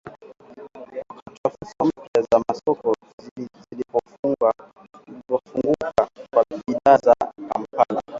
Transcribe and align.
wakati 1.15 1.49
fursa 1.49 1.81
mpya 1.95 2.21
za 2.31 2.37
masoko 2.47 2.93
zilipofunguka 3.71 4.53
kwa 6.33 6.43
bidhaa 6.67 6.97
za 6.97 7.13
Kampala 7.51 8.01